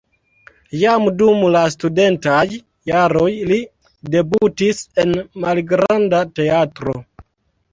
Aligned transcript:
Jam 0.83 1.03
dum 1.17 1.43
la 1.55 1.59
studentaj 1.73 2.41
jaroj 2.91 3.29
li 3.51 3.59
debutis 4.17 4.83
en 5.05 5.15
malgranda 5.45 6.27
teatro. 6.41 6.99